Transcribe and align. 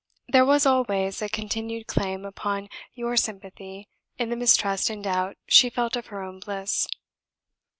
There 0.27 0.47
was 0.47 0.65
always 0.65 1.21
a 1.21 1.29
continued 1.29 1.85
claim 1.85 2.25
upon 2.25 2.69
your 2.95 3.15
sympathy 3.15 3.87
in 4.17 4.31
the 4.31 4.35
mistrust 4.35 4.89
and 4.89 5.03
doubt 5.03 5.37
she 5.47 5.69
felt 5.69 5.95
of 5.95 6.07
her 6.07 6.23
own 6.23 6.39
bliss. 6.39 6.87